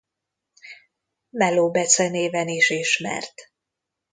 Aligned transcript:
Melo 1.29 1.71
becenéven 1.71 2.47
is 2.49 2.69
ismert. 2.69 3.33